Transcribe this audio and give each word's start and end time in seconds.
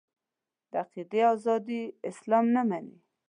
د 0.71 0.73
عقیدې 0.83 1.21
ازادي 1.33 1.81
اسلام 2.09 2.45
نه 2.55 2.61
مني. 2.69 2.95